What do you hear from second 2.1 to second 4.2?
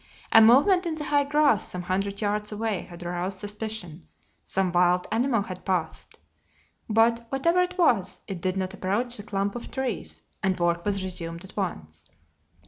yards away had aroused suspicion;